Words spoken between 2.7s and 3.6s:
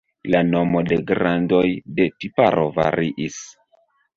variis.